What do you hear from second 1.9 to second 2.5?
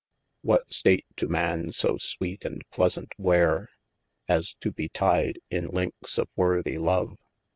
sweets